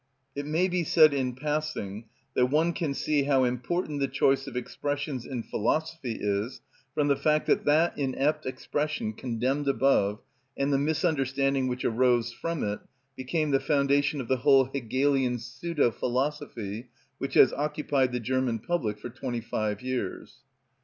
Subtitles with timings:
[0.33, 4.57] It may be said in passing that one can see how important the choice of
[4.57, 6.59] expressions in philosophy is
[6.95, 10.17] from the fact that that inept expression condemned above,
[10.57, 12.79] and the misunderstanding which arose from it,
[13.15, 16.87] became the foundation of the whole Hegelian pseudo philosophy,
[17.19, 20.37] which has occupied the German public for twenty five years.